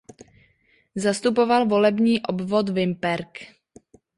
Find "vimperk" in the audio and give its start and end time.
2.69-3.37